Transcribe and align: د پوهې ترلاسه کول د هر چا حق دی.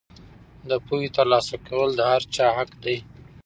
د 0.69 0.71
پوهې 0.85 1.09
ترلاسه 1.17 1.55
کول 1.67 1.89
د 1.95 2.01
هر 2.11 2.21
چا 2.35 2.47
حق 2.57 2.69
دی. 2.83 2.97